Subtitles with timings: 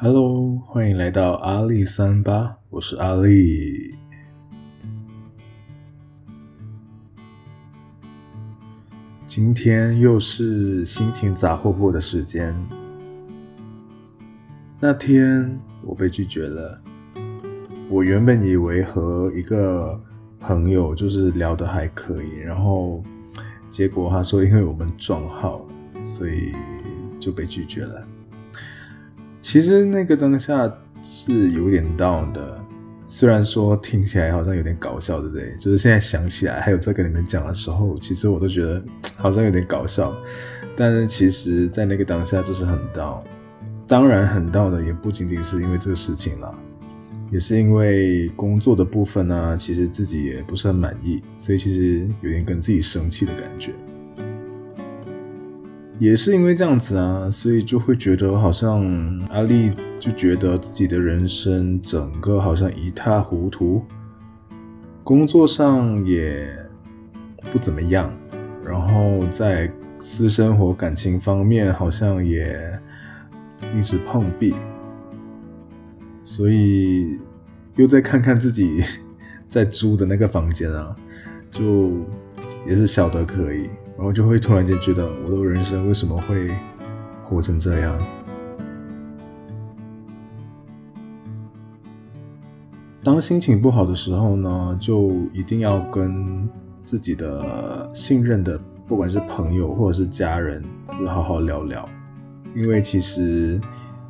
[0.00, 3.94] Hello，欢迎来到阿力三八，我是阿力。
[9.26, 12.56] 今天又是心情杂货铺的时间。
[14.80, 16.80] 那天我被拒绝了。
[17.88, 20.00] 我原本以为和一个
[20.40, 23.02] 朋友就是聊得还可以，然后
[23.70, 25.66] 结果他说因为我们撞号，
[26.00, 26.52] 所以
[27.18, 28.04] 就被拒绝了。
[29.40, 32.58] 其实那个当下是有点 down 的，
[33.06, 35.54] 虽然说听起来好像有点搞笑，对不对？
[35.58, 38.82] 就是现在想起来，还有在跟你们讲的时候，其实我都觉得
[39.16, 40.14] 好像有点搞笑。
[40.76, 43.22] 但是其实，在那个当下就是很 down。
[43.86, 46.52] 当然，很 down 的也不仅仅是因为这个事情啦，
[47.30, 53.72] 也是因为工作的部分呢，其实自己也不是很满意，所以其实有点跟自己生气的感觉。
[55.98, 58.80] 也是因为这样子啊，所以就会觉得好像
[59.30, 63.82] 阿丽就觉得自己的人生整个好像一塌糊涂，
[65.02, 66.48] 工作上也
[67.50, 68.12] 不怎么样，
[68.64, 72.56] 然后在私生活感情方面好像也
[73.74, 74.54] 一直碰壁，
[76.22, 77.18] 所以
[77.76, 78.82] 又再看看自己
[79.46, 80.94] 在租的那个房间啊，
[81.50, 81.90] 就
[82.66, 83.68] 也是晓得可以。
[83.96, 86.56] 然后就会突然间觉得，我的人生为什么会
[87.22, 87.98] 活成这样？
[93.02, 96.48] 当心情不好的时候呢，就一定要跟
[96.84, 100.62] 自己的信任的，不管是朋友或者是家人，
[101.08, 101.88] 好好聊聊。
[102.54, 103.60] 因为其实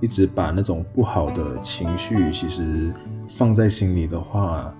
[0.00, 2.92] 一直把那种不好的情绪，其实
[3.28, 4.72] 放在心里的话，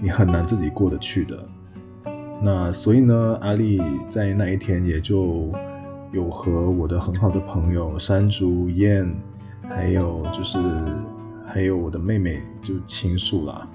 [0.00, 1.38] 你很难自己过得去的。
[2.42, 5.50] 那所以呢，阿丽在那一天也就
[6.12, 9.12] 有和我的很好的朋友山竹燕，
[9.68, 10.58] 还有就是
[11.46, 13.66] 还有我的妹妹就倾诉啦。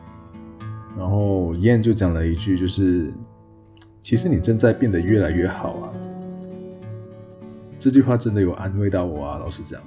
[0.98, 3.12] 然后燕就讲了一句，就是
[4.02, 5.90] 其实你正在变得越来越好啊。
[7.80, 9.82] 这句话真的有安慰到我啊，老实讲。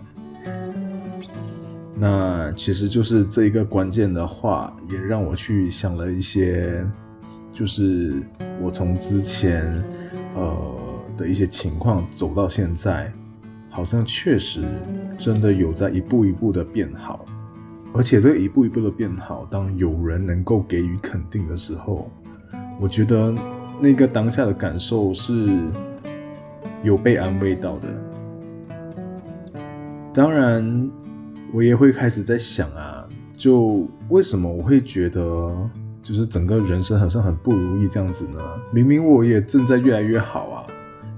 [1.99, 6.87] 那其实就是这一个关键的话，也让我去想了一些。
[7.53, 8.23] 就是
[8.61, 9.83] 我从之前，
[10.35, 10.77] 呃
[11.17, 13.11] 的一些情况走到现在，
[13.71, 14.63] 好像确实
[15.17, 17.25] 真的有在一步一步的变好，
[17.95, 22.11] 而且这个一步一步的变好，当有人能够给予肯定的时候，
[22.79, 23.35] 我觉得
[23.81, 25.59] 那个当下的感受是
[26.83, 27.89] 有被安慰到的。
[30.13, 30.91] 当然，
[31.53, 35.55] 我也会开始在想啊，就为什么我会觉得。
[36.03, 38.41] 就是整个人生好像很不如意这样子呢。
[38.73, 40.63] 明明我也正在越来越好啊，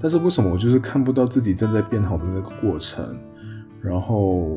[0.00, 3.14] 但是为什么我就是看不到自己正在变好的那个过程？
[3.82, 4.56] 然后，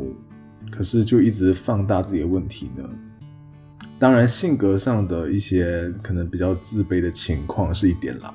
[0.71, 2.89] 可是就一直放大自己的问题呢？
[3.99, 8.33] 当然，性格上的一些可能比较自卑的情况是一点啦，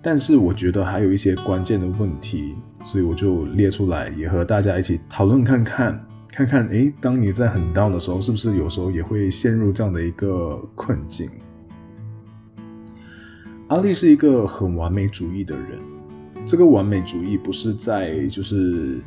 [0.00, 2.54] 但是我觉得还有一些关键的问题，
[2.84, 6.00] 所以我就列出来，也和大家一起讨论看看。
[6.32, 11.28] 看看，诶，当你在很 down 的时候，是不是有时候也会陷入这样的一个困境？
[13.68, 15.78] 阿丽是一个很完美主义的人，
[16.46, 18.98] 这个完美主义不是在就是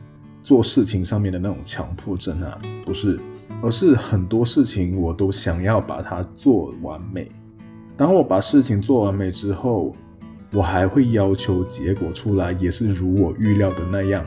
[0.43, 3.19] 做事情上面的那种强迫症啊，不是，
[3.59, 7.31] 而是很多事情我都想要把它做完美。
[7.97, 9.95] 当我把事情做完美之后，
[10.53, 14.23] 我还会要求结果出来也是如我预料的那样，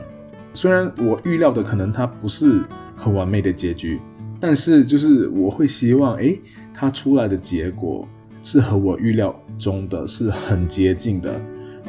[0.51, 2.61] 虽然我预料的可能它不是。
[2.99, 3.97] 很完美的结局，
[4.41, 6.35] 但是就是我会希望，哎，
[6.73, 8.05] 它出来的结果
[8.43, 11.39] 是和我预料中的是很接近的。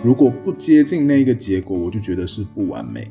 [0.05, 3.11] 如果不接近那个结果，我就觉得是不完美。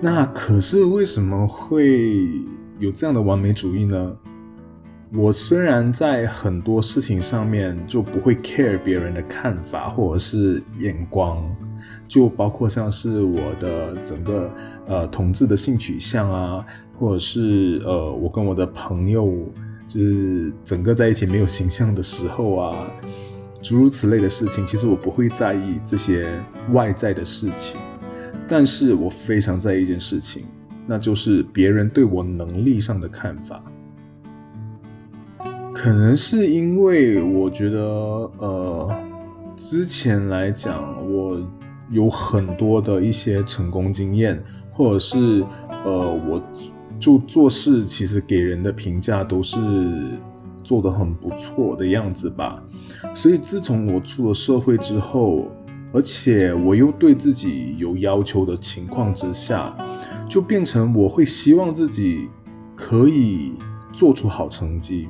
[0.00, 2.22] 那可是为什么会
[2.78, 4.16] 有这样的完美主义呢？
[5.12, 11.44] 我虽然在很多事情上面就不会 care 别人的看法或者是眼光。
[12.08, 14.50] 就包括像是我的整个
[14.86, 19.28] 呃同志的性取向啊，或者是呃我跟我的朋友
[19.88, 22.86] 就是整个在一起没有形象的时候啊，
[23.60, 26.30] 诸如此类的事情，其实我不会在意这些
[26.72, 27.80] 外在的事情，
[28.48, 30.44] 但是我非常在意一件事情，
[30.86, 33.60] 那就是别人对我能力上的看法。
[35.74, 37.78] 可能是因为我觉得
[38.38, 38.96] 呃
[39.56, 41.40] 之前来讲我。
[41.90, 45.44] 有很多的一些成功经验，或者是
[45.84, 46.42] 呃，我
[46.98, 49.58] 就做事其实给人的评价都是
[50.64, 52.62] 做得很不错的样子吧。
[53.14, 55.48] 所以自从我出了社会之后，
[55.92, 59.74] 而且我又对自己有要求的情况之下，
[60.28, 62.28] 就变成我会希望自己
[62.74, 63.52] 可以
[63.92, 65.08] 做出好成绩，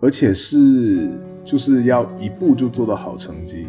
[0.00, 1.10] 而且是
[1.44, 3.68] 就是要一步就做到好成绩。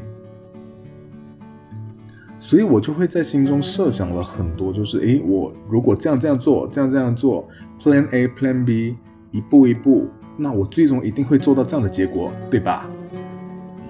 [2.39, 7.45] 所以我就会在心中设想了很多，就是诶，我如果这样这样做，这样这样做
[7.79, 8.95] ，Plan A Plan B，
[9.31, 10.07] 一步一步，
[10.37, 12.89] 那我最终一定会做到这样的结果，对吧？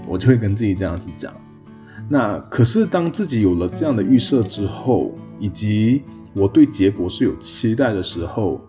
[0.08, 1.32] 我就会跟自己这样子讲。
[2.10, 6.02] 那可是当自己有了这样的预设之后，以及
[6.34, 8.60] 我对结果是有期待的时候，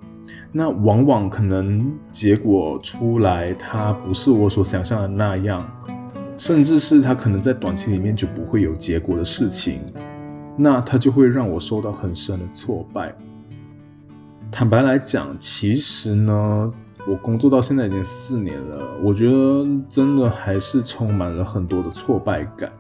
[0.53, 5.67] 那往往可能结果出来，它不是我所想象的那样。
[6.41, 9.83] 甚至是他可能在短期里面就不会有结果的事情，
[10.57, 13.15] 那他就会让我受到很深的挫败。
[14.51, 16.73] 坦白来讲，其实呢，
[17.07, 22.73] 我工作到现在已经四年了，我觉得真的还是充满了很多的挫败感，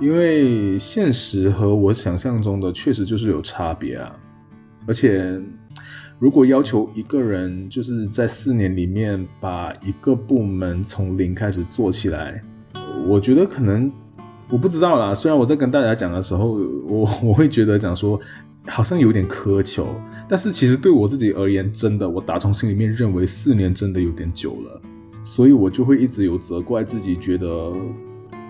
[0.00, 4.16] 因为现实和我想象中的确实就是有差别啊。
[4.86, 5.38] 而且，
[6.18, 12.42] 如果要求一个人就是在四年里面把一个部门从零开始做起来，
[13.08, 13.90] 我觉得可能
[14.48, 15.14] 我不知道啦。
[15.14, 16.52] 虽然我在跟大家讲的时候，
[16.86, 18.20] 我 我会觉得讲说
[18.66, 19.86] 好像有点苛求，
[20.28, 24.80] 但是其实对我自己而言，真的我打从心里面认为四年真的有点久了，
[25.24, 27.72] 所以我就会一直有责怪自己，觉得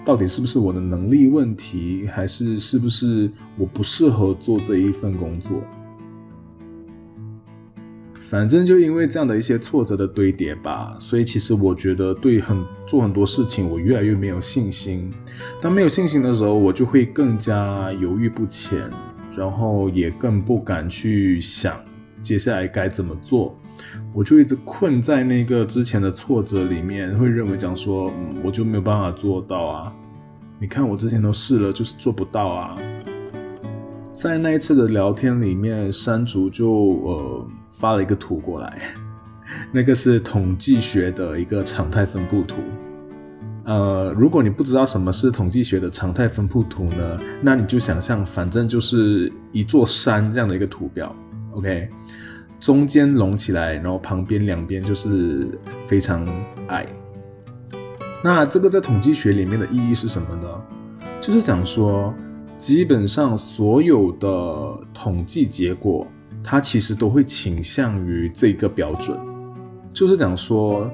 [0.04, 5.52] 到底是不是我的能力问题，还是是不是我不适合做这一份工作。
[8.32, 15.12] 反正就因为这样的一些挫折的堆叠吧，所以其实我觉得对很做很多事情，我越来越没有信心。
[15.60, 18.90] 当没有信心的时候，我就会更加犹豫不前，
[19.36, 21.76] 然后也更不敢去想
[22.22, 23.54] 接下来该怎么做。
[24.14, 29.92] 我就一直困在那个之前的挫折里面，会认为讲说，嗯，我就没有办法做到啊。
[30.58, 32.78] 你看我之前都试了，就是做不到啊。
[34.10, 37.46] 在那一次的聊天里面，山竹就呃。
[37.82, 38.78] 发了一个图过来，
[39.74, 42.58] 那个是统计学的一个常态分布图。
[43.64, 51.12] 呃，如果你不知道什么是统计学的常态分布图呢，那你就想象，反正就是一座山这样的一个图表。
[51.54, 51.88] OK，
[52.60, 55.48] 中间隆起来，然后旁边两边就是
[55.84, 56.24] 非常
[56.68, 56.86] 矮。
[58.22, 60.48] 那这个在统计学里面的意义是什么呢？
[61.20, 62.14] 就是讲说，
[62.58, 66.06] 基本上所有的统计结果。
[66.42, 69.18] 它其实都会倾向于这个标准，
[69.92, 70.90] 就是讲说，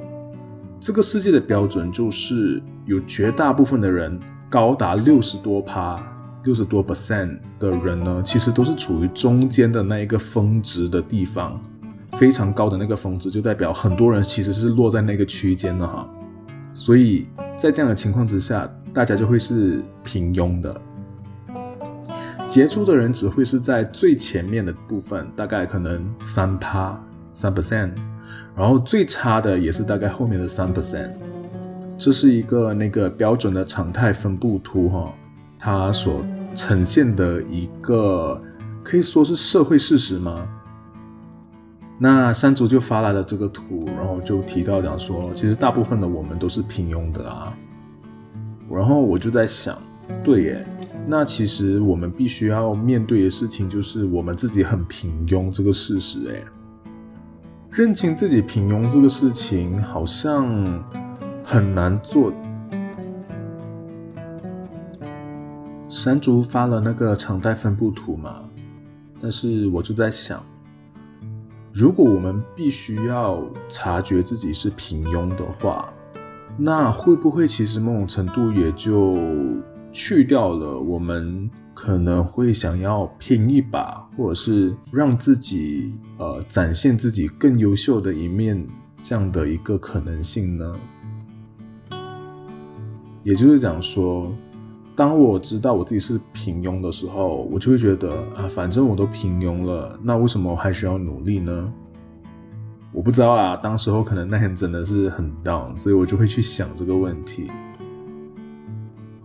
[0.78, 4.18] 这个世界的标准就是有绝大部分的人，
[4.50, 6.00] 高达六十多趴、
[6.44, 11.60] 六十多 percent 的人呢，其实都是处于中间的那一个峰值的地方，
[12.12, 16.08] 非常高的那个峰值，就代表很多人其实是落在那个区间的哈。
[16.74, 20.80] 所以在这样的情况之下，大家就会是平庸的。
[22.48, 26.98] 杰出的人只会是在最前面的部分，大概可能三趴
[27.34, 27.92] 三 percent，
[28.56, 31.10] 然后最差的也是大概后面的三 percent。
[31.98, 35.12] 这是一个那个标准的常态分布图哈，
[35.58, 36.24] 它所
[36.54, 38.40] 呈现的一个
[38.82, 40.48] 可以说是社会事实吗？
[41.98, 47.52] 那山竹就发来了这个图，然后就提到讲说，其实大部分的我们都是平庸的啊。
[48.70, 49.76] 然后我就在想，
[50.24, 50.66] 对耶。
[51.10, 56.30] 那其实我们必须要面对的事情，就是我们自己很平庸这个事实。
[56.30, 56.44] 哎，
[57.70, 60.84] 认清自己平庸这个事情，好像
[61.42, 62.30] 很难做。
[65.88, 68.42] 山竹发了那个常态分布图嘛，
[69.18, 70.44] 但是我就在想，
[71.72, 75.90] 如果我们必须要察觉自己是平庸的话，
[76.58, 79.16] 那会不会其实某种程度也就？
[79.92, 88.66] 去掉了我们可能会想要拼一把，或者是让自己呃展现自己更优秀的一面
[89.00, 90.76] 这样的一个可能性呢？
[93.24, 94.32] 也就是讲说，
[94.96, 101.72] 当我知道我自己是平庸的时候，我就会觉得啊，反正我都平庸了，那为什么我还需要努力呢？
[102.90, 107.50] 我不知道啊，当时候可能那天真的是很 down，所以我就会去想这个问题。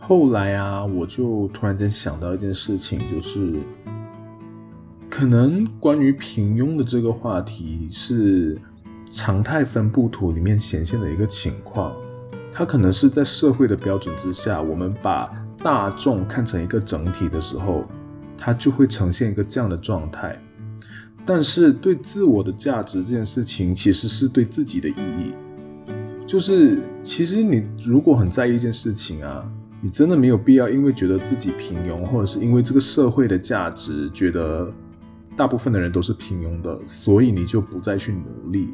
[0.06, 3.54] 后来啊，我就突然间想到一件事情，就是
[5.10, 8.60] 可能关于平庸的这个话题是
[9.10, 11.96] 常态分布图里面显现的一个情况。
[12.52, 17.86] 它可能是在社会的标准之下，我们把大众看成一个整体的时候，
[18.38, 20.38] 它就会呈现一个这样的状态。
[21.26, 25.34] 但是对自我的价值这件事情，其实是对自己的意义。
[26.28, 29.50] 就是其实你如果很在意一件事情啊，
[29.84, 34.72] 你真的没有必要因为觉得自己平庸，或者是因为这个社会的价值觉得
[35.36, 38.70] 大部分的人都是平庸的，所以你就不再去努力，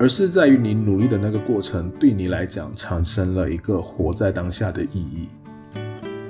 [0.00, 5.28] 而是在于你努力的那个过程对你来讲产生了一个活在当下的意义，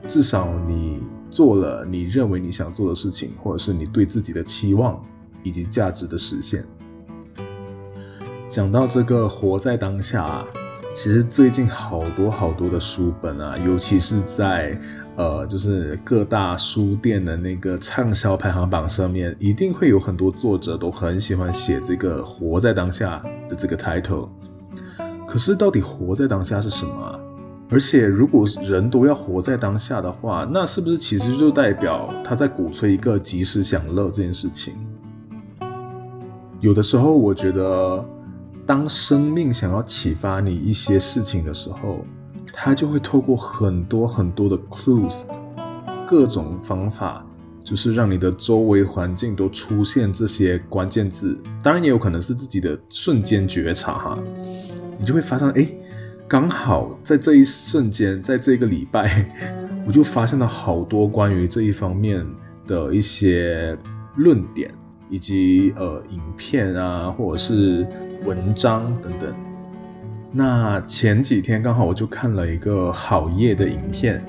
[0.07, 1.00] 至少你
[1.31, 5.03] 做了你认为你想做的事情，或者是你对自己的期望
[5.43, 6.62] 以及价值的实现。
[8.47, 10.45] 讲到这个活在当下，
[10.97, 14.81] 其实最近好多好多的书本啊，尤其是在
[15.15, 24.31] 呃，就是各大书店的那个畅销排行榜上面，一定会有很多作者都很喜欢写这个“活在当下”的这个 title。
[25.29, 27.21] 可是，到底活在当下是什么啊？
[27.69, 34.73] 而且，如果人都要活在当下的话，那是不是其实就代表他在鼓吹一个及时享乐这件事情？
[36.61, 38.03] 有的时候，我觉得。
[38.66, 42.04] 当生命想要启发你一些事情的时候，
[42.52, 45.23] 它就会透过很多很多的 clues，
[46.04, 47.25] 各种方法，
[47.62, 51.38] 就是让你的周围环境都出现这些关键字。
[51.62, 54.18] 当然，也有可能是自己的瞬间觉察哈，
[54.99, 55.68] 你就会发现，哎，
[56.26, 59.30] 刚好在这一瞬间，在这个礼拜，
[59.87, 62.26] 我就发现了好多关于这一方面
[62.66, 63.78] 的一些
[64.16, 64.75] 论点。
[65.08, 67.86] 以及呃，影片啊，或者是
[68.25, 69.34] 文章等等。
[70.32, 74.22] 那前几天刚好我就看了一个好业的影片。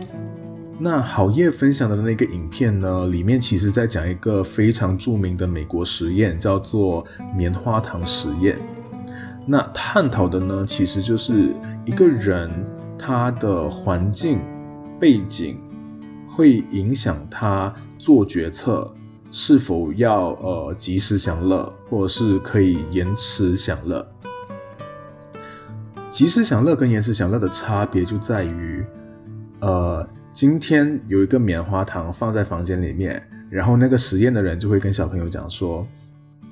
[0.80, 7.04] 那好业分享的那个影片呢，里面其实在讲一个非常著名的美国实验，叫做
[7.36, 8.56] 棉花糖实验。
[9.48, 11.50] 那探讨的呢，其实就是
[11.84, 12.50] 一个人
[12.96, 14.40] 他的环境
[15.00, 15.60] 背景
[16.28, 18.94] 会影响他做决策。
[19.30, 24.06] 是否要呃及时享乐，或者是可以延迟享乐？
[26.10, 28.84] 及时享乐跟延迟享乐的差别就在于，
[29.60, 35.86] 呃，今天有一个棉花糖放在房间里面，然后那个实验的人就会跟小朋友讲说，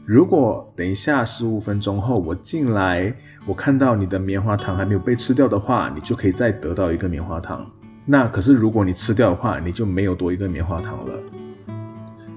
[0.06, 3.16] 如果等一下十五分钟后我进来，
[3.48, 7.66] 我看到你的棉花糖还没有被吃掉的话，你就可以再得到一个棉花糖。
[8.06, 11.20] 那可是如果你吃掉的话，你就没有多一个棉花糖了。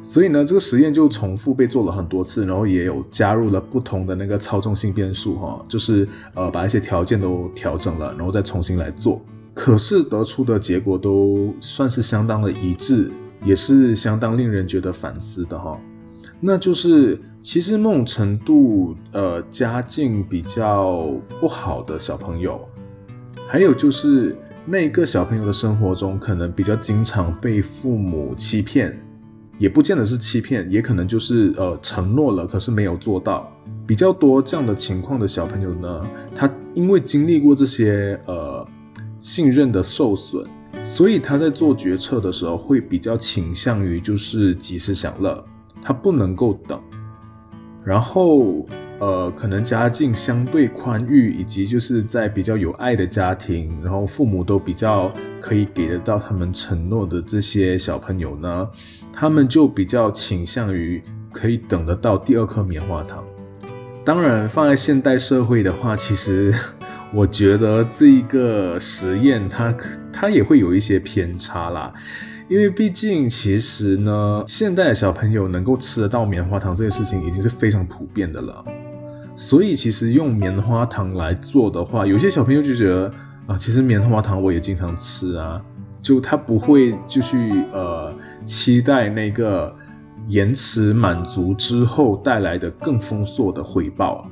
[0.09, 9.21] 所以呢，这个实验就重复被做了很多次，然后也有加入了不同的那个操纵性变数，哈，就是呃把一些条件都调整了，然后再重新来做。
[9.53, 13.11] 可是得出的结果都算是相当的一致，
[13.45, 15.79] 也是相当令人觉得反思的，哈。
[16.41, 21.07] 那就是其实某种程度，呃，家境比较
[21.39, 22.67] 不好的小朋友，
[23.47, 24.35] 还有就是
[24.65, 28.99] 那个小朋友的生活中，可能比较经常被父母欺骗。
[29.59, 33.53] 也不见得是欺骗，也可能就是呃承诺了，可是没有做到。
[33.87, 38.67] 比较多这样的情况的小朋友呢，他因为经历过这些呃
[39.19, 40.47] 信任的受损，
[40.85, 45.45] 所以他在做决策的时候会比较倾向于就是及时享乐，
[45.81, 46.81] 他不能够等。
[47.83, 48.67] 然后
[49.01, 55.11] 呃可能家境相对宽裕，以及就是在比较有爱的家庭，然后父母都比较
[55.41, 58.69] 可以给得到他们承诺的这些小朋友呢。
[59.13, 63.25] 他们就比较倾向于可以等得到第二颗棉花糖。
[64.05, 66.55] 当然，放在现代社会的话，其实
[67.13, 69.75] 我觉得这一个实验它
[70.13, 71.93] 它也会有一些偏差啦。
[72.49, 78.65] 因为毕竟，其实呢，现代的小朋友能够吃得到棉花糖这件事情已经是非常普遍的了。
[79.37, 83.13] 所以，其实用棉花糖来做的话，有些小朋友就觉得
[83.47, 85.61] 啊，其实棉花糖我也经常吃啊。
[86.01, 88.15] 就他不会就去呃
[88.49, 89.77] 期待那个
[90.29, 94.27] 延迟满足之后带来的更丰硕的回报。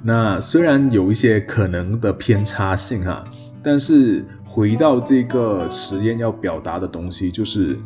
[0.00, 3.24] 那虽然有一些可能的偏差性哈，
[3.60, 7.76] 但是回到这个实验要表达的东西，就是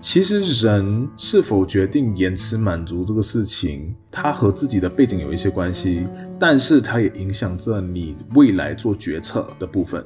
[0.00, 6.06] 其实人是否决定延迟满足这个事情，它和自己的背景有一些关系，
[6.38, 10.02] 但是它也影响着你未来做决策的部分。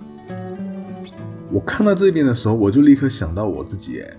[1.52, 4.16] 我看到这边的时候，我就立刻想到我自己，哎，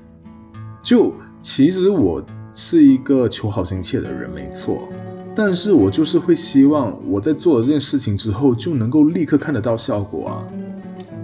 [0.82, 4.88] 就其实我是一个求好心切的人，没错，
[5.36, 10.41] 但是我就是会希望我在做了这件事情之后，就能够立刻看得到效果啊。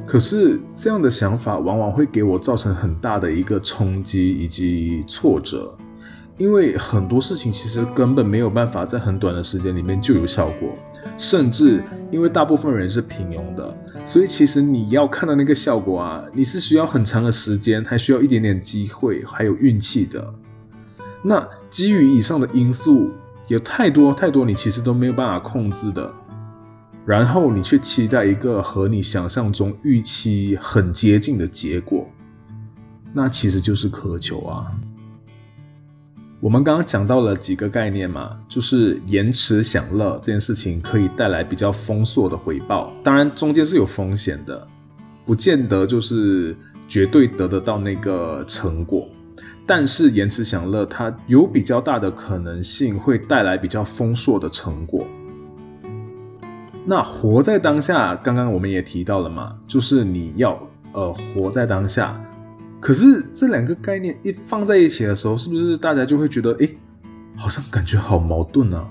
[0.06, 5.74] 可是这样的想法往往会给我造成很大的一个冲击以及挫折。
[6.42, 10.76] 因为很多事情其实根本没有办法在很短的时间里面就有效果，
[11.16, 20.34] 甚至因为大部分人是平庸的，所以其实你要看到那个效果啊，你是需要很长的时间，还需要一点点机会，还有运气的。
[21.22, 23.12] 那基于以上的因素，
[23.48, 26.12] 有太多太多你其实都没有办法控制的。
[27.06, 32.10] 然后你却期待一个和你想象中预期很接近的结果，
[33.14, 34.72] 那其实就是苛求啊。
[36.42, 44.68] 我们刚刚讲到了几个概念嘛，就是延迟享乐这件事情可以带来比较丰硕的回报，当然中间是有风险的，
[45.24, 46.58] 不见得就是
[46.88, 49.08] 绝对得得到那个成果。
[49.68, 55.06] 但是延迟享乐它有比较大的可能性会带来比较丰硕的成果。
[56.84, 60.60] 那活在当下，刚刚我们也提到了嘛，就是你要
[60.94, 62.20] 呃活在当下。
[62.82, 66.68] 可是这两个概念一放在一起的时候，是不是大家就会觉得，哎，
[67.38, 68.86] 好像感觉好矛盾呢？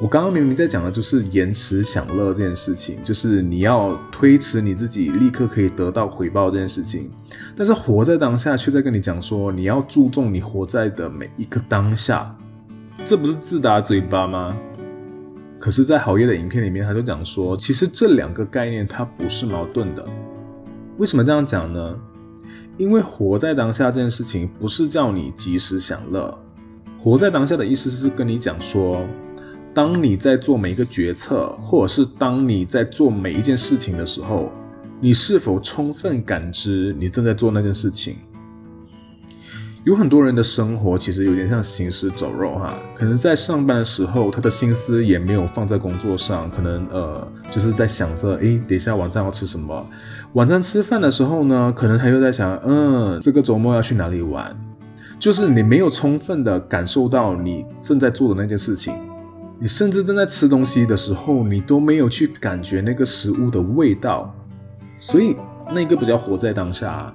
[0.00, 7.10] 我刚刚明明在讲的就是延迟享乐这件事情，就是你要推迟你自己立刻可以得到回报这件事情，
[7.54, 12.34] 但是活在当下却在跟你讲说，你要注重你活在的每一个当下，
[13.04, 14.56] 这不是自打嘴巴吗？
[15.60, 20.06] 可是，在好业的影片里面，他就讲说，其实这两个概念它不是矛盾的。
[20.98, 21.96] 为什么这样讲呢？
[22.76, 26.36] 因为活在当下这件事情不是叫你及时享乐，
[27.00, 29.06] 活在当下的意思是跟你讲说，
[29.72, 34.50] 当你在做每一个决策，或者是当你在做每一件事情的时候，
[35.00, 38.16] 你是否充分感知你正在做那件事情？
[39.84, 49.86] 有很多人的生活其实有点像行尸走肉哈，可能在上班的时候，他的心思也没有放在工作上，可能呃就是在想着，诶，等一下晚上要吃什么？
[50.34, 54.52] 晚上吃饭的时候呢，可能他又在想，嗯，这个周末要去哪里玩？
[55.16, 58.92] 就是你没有充分的感受到你正在做的那件事情，
[59.60, 64.34] 你甚至正在吃东西的时候，你都没有去感觉那个食物的味道，
[64.98, 65.36] 所以
[65.72, 67.14] 那个比较活在当下。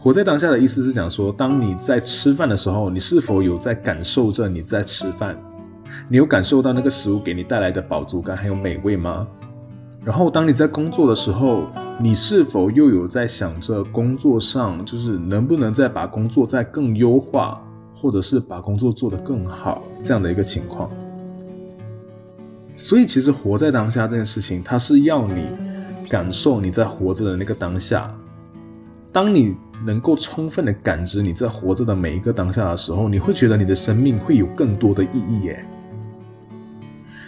[0.00, 5.38] 活在当下的意思是讲说，当你在吃饭的时候，你是否有在感受着你在吃饭？
[6.08, 9.24] 你有感受到那个食物给你带来的饱足感还有美味吗？
[10.04, 11.64] 然后，当你在工作的时候，
[11.98, 17.58] 你是否又有在想着工作上，就是能不能再把工作再更优化，
[17.94, 20.90] 或者是把工作做得更好这样的一个情况？
[22.76, 25.46] 所以，其实活在当下这件事情，它是要你
[26.10, 28.14] 感受你在活着的那个当下。
[29.10, 35.64] 当你能够充分的感知你在活着的每一个当下的时候，你会觉得你的生命会有更多的意义耶。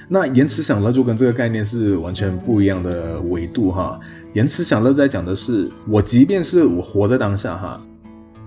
[0.09, 3.99] 那延迟享乐就跟这个概念是完全不一样的维度哈。
[4.35, 7.83] 延迟享乐在讲的是，我即便是我活在当下哈，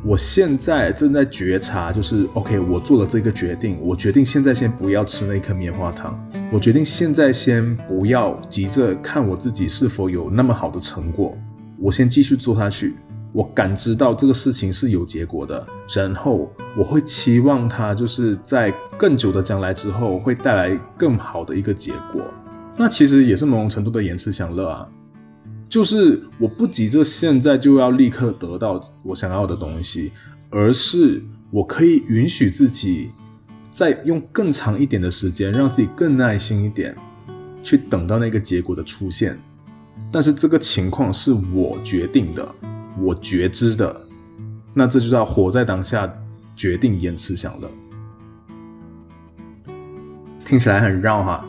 [0.05, 6.17] 我现在正在觉察，就是 OK，我做了这个决定，我决定现在先不要吃那颗棉花糖，
[6.51, 11.37] 我决定现在先不要急着看我自己是否有那么好的成果，
[11.77, 12.95] 我先继续做下去。
[13.31, 22.21] 我感知到这个事情是有结果的，然后我会期望它就是在更久的将来之后会带来更好的一个结果。
[22.75, 24.87] 那其实也是某种程度的延迟享乐啊，
[25.67, 30.11] 就是我不急着现在就要立刻得到我想要的东西，
[30.49, 33.11] 而是我可以允许自己
[33.69, 36.95] 再用更长一点的时间，让自己更耐心一点，
[37.61, 39.37] 去等到那个结果的出现。
[40.11, 42.55] 但是这个情况是我决定的。
[43.01, 44.01] 我觉知的，
[44.75, 46.11] 那这就叫活在当下，
[46.55, 47.69] 决定延迟享乐。
[50.45, 51.45] 听起来很绕哈。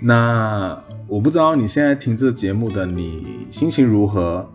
[0.00, 4.48] 那我不知道你现在听这个节目的你心情如何，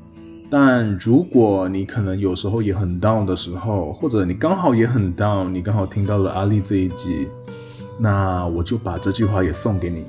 [0.50, 7.28] 但如果你可能有时候也很 down 的时候，或者你刚好也很 down，你刚好听到了阿丽这一集，
[8.00, 10.06] 那我就把这句话也送给你。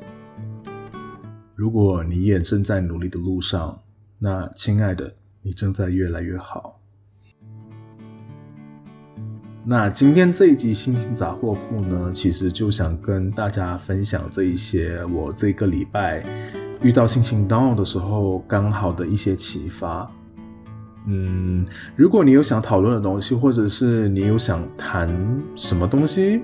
[1.55, 3.79] 如果你也正在努力的路上。
[4.21, 6.81] 那亲爱的，你正在越来越好。
[9.65, 16.25] 那今天这一集星星杂货铺呢，其实就想跟大家分享这一些我这个礼拜
[16.83, 20.11] 遇到心情 down 的时候刚好的一些启发。
[21.07, 25.09] 嗯，如果你有想讨论的东西，或者是你有想谈
[25.55, 26.43] 什么东西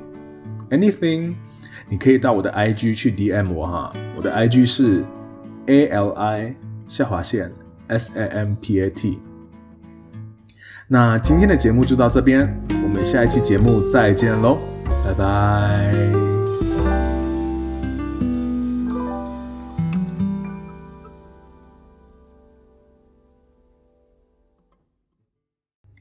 [0.71, 1.35] ，anything，
[1.89, 5.05] 你可以到我的 IG 去 DM 我哈，我的 IG 是
[5.67, 6.55] A L I
[6.87, 7.51] 下划线。
[7.89, 9.19] S A M P A T。
[10.87, 14.59] 那今天的节目就到这边，我们下一期节目再见喽，
[15.05, 15.95] 拜拜。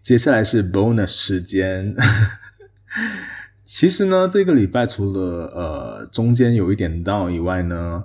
[0.02, 1.96] 接下来是 bonus 时间。
[3.63, 8.04] 其实呢，这个礼拜除了呃中间有一点到以外呢，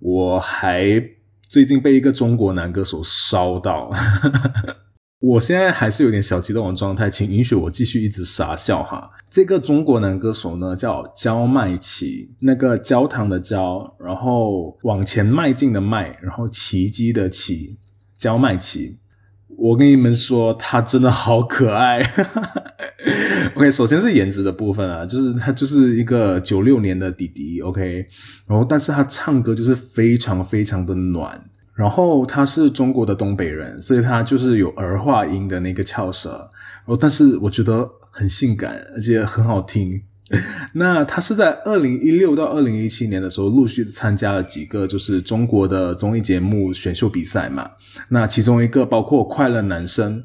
[0.00, 1.15] 我还。
[1.48, 3.90] 最近被一个中国男歌手烧到。
[5.18, 9.10] 我现在还是有点小激动的状态，请允许我继续一直傻笑哈。
[9.30, 17.78] 这个中国男歌手呢，叫焦麦奇，那个焦糖的焦，然后往前迈进的迈，然后奇迹的奇，
[18.16, 18.98] 焦麦奇。
[19.58, 22.02] 我跟你们说，他真的好可爱。
[23.54, 27.60] OK，首先是颜值的部分啊，就是他就是一个九六年的弟弟。
[27.60, 28.06] OK，
[28.46, 31.42] 然后但是他唱歌就是非常非常的暖。
[31.74, 36.48] 然后他是中国的东北人，所以他就是有儿化音的那个翘舌。
[36.86, 40.02] 然后但是我觉得很性感，而且很好听。
[40.74, 47.70] 那他是在二零一六到二零一七年的时候，陆续参加了几个就是中国的综艺节目选秀比赛嘛。
[48.08, 50.20] 那其中一个包括《快乐男生》。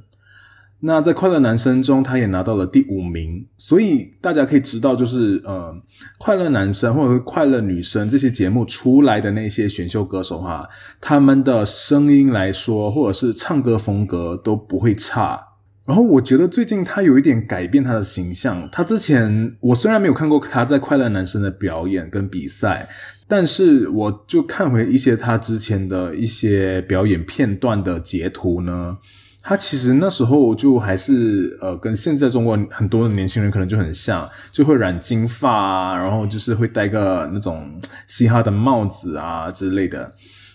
[0.83, 3.45] 那在《快乐男生》中，他也拿到了第五名。
[3.55, 5.71] 所以大家可以知道，就是呃，
[6.17, 10.67] 《快乐男生》或者《快乐女生》这些节目出来的那些选秀歌手哈，
[10.99, 15.39] 他们的声音来说，或者是唱歌风格都不会差。
[15.87, 18.69] 然后我觉得最近他有一点改变他的形象。
[18.71, 22.87] 他之前我虽然没有看过他在《快乐男生》的表演跟比赛，
[23.27, 28.99] 但是我就看回一些他之前的一些表演片段的截图呢。
[29.41, 40.11] 他其实那时候就还是呃，跟现在中国很多的年轻人可能就很像，就会染金发啊，然后就是会戴个那种嘻哈的帽子啊之类的。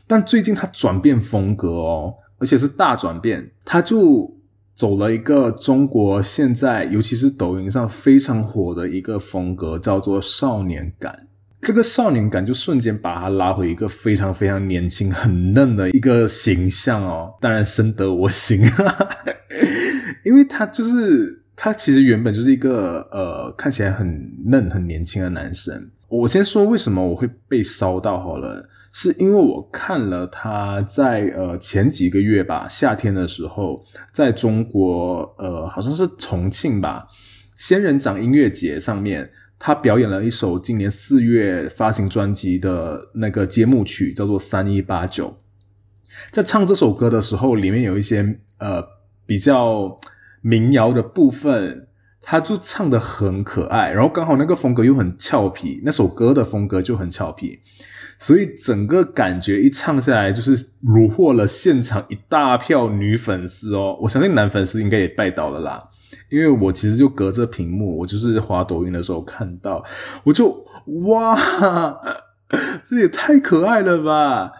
[0.07, 4.36] 但最近他转变风格哦，而且是大转变，他就。
[4.77, 11.29] 走了一个中国现在，尤其是抖音上非常火的一个风格，叫做少年感。
[11.63, 17.33] 这个少年感就瞬间把他拉回一个非常非常年轻、很嫩的一个形象哦。
[17.41, 18.61] 当然深得我心，
[20.27, 25.91] 因为他就是他其实原本就是一个呃看起来很嫩、很年轻的男生。
[26.09, 28.69] 我先说为什么我会被烧到好了。
[28.93, 33.79] 是因为我看了他在呃前几个月吧，夏天的时候，
[34.11, 37.07] 在中国呃好像是重庆吧，
[37.59, 45.27] 仙人掌音乐节上面，他表演了一首今年四月发行专辑的那个揭幕曲，叫做《三一八九》。
[46.31, 48.83] 在唱这首歌的时候，里面有一些呃
[49.27, 50.01] 比较
[50.41, 51.86] 民谣的部分，
[52.29, 57.61] 他就唱的很可爱，然后刚好那个风格又很俏皮，那首歌的风格就很俏皮。
[58.19, 63.97] 所以整个感觉一唱下来，就是虏获了现场一大票女粉丝哦。
[64.01, 65.89] 我相信男粉丝应该也拜倒了啦，
[66.29, 69.85] 因为我其实就隔着屏幕，我就是滑抖音的时候看到，
[70.25, 70.67] 我就
[71.07, 71.39] 哇，
[72.85, 74.51] 这也太可爱了吧！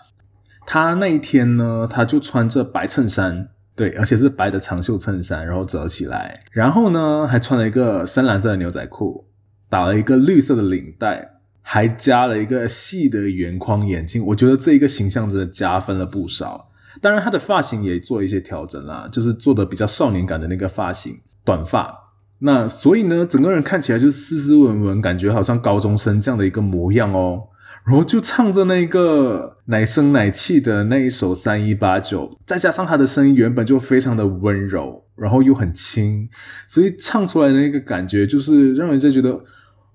[0.65, 9.27] 他那一天呢，他就穿着白衬衫，对，而且是白的长袖衬衫，然后折起来，然后呢还穿了一个深蓝色的牛仔裤，
[9.69, 11.35] 打了一个绿色的领带。
[11.69, 16.71] 还加了一个细的圆框眼镜，我觉得这一个形象真的加分了不少。
[17.01, 21.93] 当然，他的发型也做一些调整啦，就是做的比较少年感的那个发型，短发。
[22.39, 27.49] 那所以呢，整个人看起来就斯斯文文，感觉好像高中生这样的一个模样哦。
[27.87, 36.29] 然后就唱着那个奶声奶气的那一首三一八九，再加上他的声音原本就非常的温柔，然后又很轻，
[36.67, 39.45] 所以唱出来的那个感觉就是让人家觉得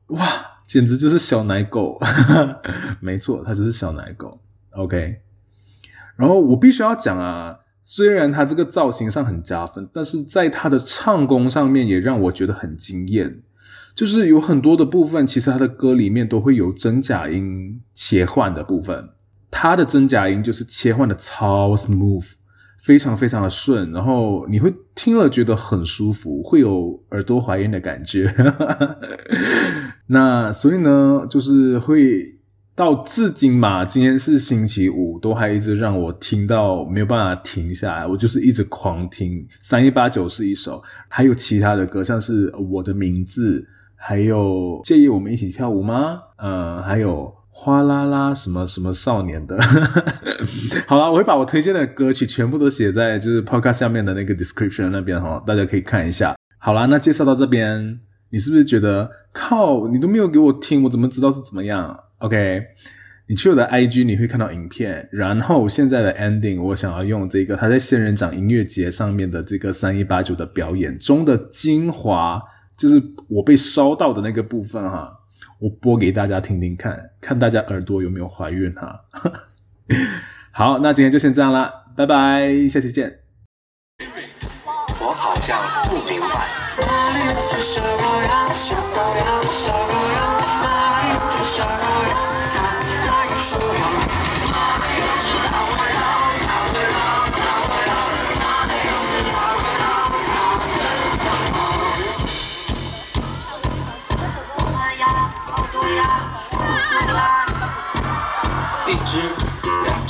[0.07, 0.47] 哇。
[0.67, 1.99] 简直就是小奶狗，
[3.01, 4.39] 没错，他就是小奶狗。
[4.69, 5.17] OK，
[6.15, 13.41] 然后我必须要讲啊，虽然他这个造型上很加分，但是在他的唱功上面也让我觉得很惊艳。
[13.93, 19.09] 就是有很多的部分，其实他的歌里面都会有真假音切换的部分，
[19.49, 22.33] 他的真假音就是切换的超 smooth。
[22.81, 28.33] 非常非常的顺，然后你会听了觉得很舒服，会有耳朵怀孕的感觉。
[30.09, 32.39] 那所以呢，就是会
[32.73, 39.47] 到至今嘛，今天是星期五，都还一直让我听到没有办法停下来，我就是一直狂听。
[39.61, 43.63] 三一八九是一首，还有其他的歌，像是我的名字，
[44.03, 46.19] 还有介意我们一起跳舞吗？
[46.37, 47.35] 嗯，还有。
[47.53, 49.59] 哗啦啦，什么什么少年的，
[50.87, 56.33] 好了，我会把我推荐的歌曲全部都写在就是 podcast 下面的那个 description 那边哈，大家可以看一下。
[56.57, 62.63] 好啦，那介绍到这边，你是不是觉得靠，你都没有给我听，我怎么知道是怎么样？OK，
[63.27, 72.41] 你去我的 IG，你会看到影片，然后现在的 ending，我想要用这个他在仙人掌音乐节上面的这个三一八九的表演中的精华，
[72.81, 75.19] 就是我被烧到的那个部分哈。
[75.59, 78.99] 我播给大家听听看，看大家耳朵有没有怀孕哈。
[80.49, 83.20] 好，那今天就先这样啦，拜拜，下期见。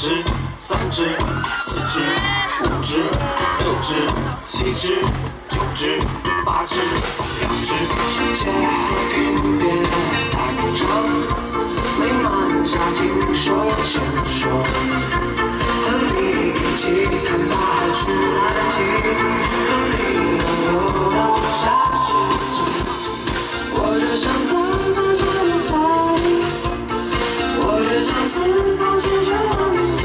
[0.02, 0.10] 只
[0.58, 1.06] 三只
[1.60, 2.00] 四只
[2.64, 2.96] 五只
[3.60, 3.94] 六只
[4.48, 4.96] 七只
[5.48, 6.00] 九只
[6.44, 6.74] 八只
[7.40, 7.68] 两只
[8.10, 8.50] 世界
[8.90, 9.78] 不停变
[10.32, 10.88] 大变成
[12.00, 14.50] 美满家庭说牵手
[15.86, 15.86] 和
[16.16, 18.76] 你一起看大海去南极
[19.68, 19.96] 和你
[20.42, 20.68] 环游
[21.14, 21.20] 到
[21.62, 21.62] 下
[22.02, 22.10] 世
[22.50, 22.58] 纪
[23.76, 24.52] 我只想躲
[24.92, 25.72] 在这里找
[26.18, 26.71] 你
[27.92, 28.40] 我只想思
[28.78, 29.62] 考解决问
[29.98, 30.02] 题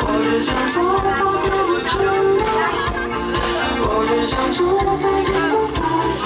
[0.00, 1.22] 我只想做个不
[1.68, 1.92] 会长
[3.84, 4.58] 我只想做
[4.96, 5.78] 飞机不打
[6.16, 6.24] 架